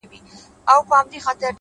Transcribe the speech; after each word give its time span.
مينه 0.11 0.99
كي 1.11 1.17
هېره_ 1.25 1.37